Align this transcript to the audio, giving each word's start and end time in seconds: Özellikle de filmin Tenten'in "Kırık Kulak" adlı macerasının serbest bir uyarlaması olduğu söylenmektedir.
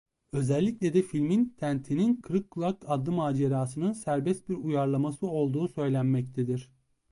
Özellikle 0.33 0.93
de 0.93 1.01
filmin 1.01 1.55
Tenten'in 1.59 2.15
"Kırık 2.15 2.51
Kulak" 2.51 2.83
adlı 2.87 3.11
macerasının 3.11 3.91
serbest 3.93 4.49
bir 4.49 4.55
uyarlaması 4.55 5.27
olduğu 5.27 5.67
söylenmektedir. 5.67 6.71